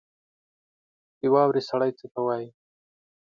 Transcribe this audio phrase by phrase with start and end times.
[1.19, 2.49] د واورې سړي ته څه وايي؟